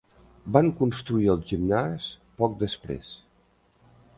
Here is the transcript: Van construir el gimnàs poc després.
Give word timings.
Van 0.55 0.69
construir 0.79 1.29
el 1.33 1.43
gimnàs 1.51 2.09
poc 2.41 2.57
després. 2.65 3.13